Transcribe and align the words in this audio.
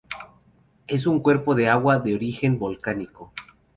Es 0.87 1.05
un 1.05 1.19
cuerpo 1.19 1.53
de 1.53 1.69
agua 1.69 1.99
de 1.99 2.15
origen 2.15 2.57
volcánico. 2.57 3.31